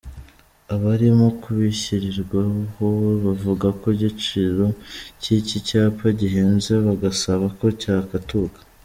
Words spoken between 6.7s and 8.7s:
bagasaba ko cyakatuka.